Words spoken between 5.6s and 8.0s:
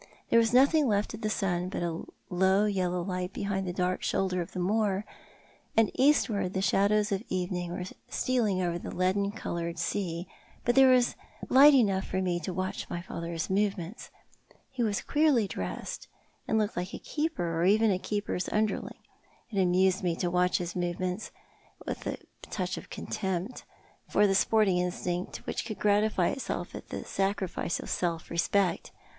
and eastward the shadows of evening were